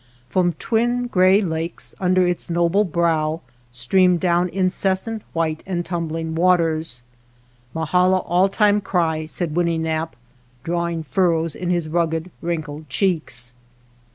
From 0.29 0.53
twin 0.53 1.05
gray 1.05 1.41
lakes 1.41 1.93
under 1.99 2.25
its 2.25 2.49
noble 2.49 2.83
brow 2.83 3.41
stream 3.71 4.17
down 4.17 4.49
incessant 4.49 5.21
white 5.31 5.61
and 5.67 5.85
tumbling 5.85 6.33
waters." 6.33 7.03
Mahala 7.75 8.17
all 8.25 8.49
time 8.49 8.81
cry," 8.81 9.27
said 9.27 9.53
Winnenap', 9.53 10.15
drawing 10.63 11.03
furrows 11.03 11.55
in 11.55 11.69
his 11.69 11.87
rugged, 11.87 12.31
wrinkled 12.41 12.89
cheeks. 12.89 13.53